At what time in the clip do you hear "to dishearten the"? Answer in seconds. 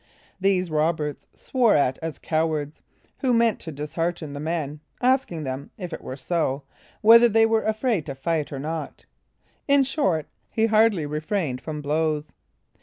3.59-4.39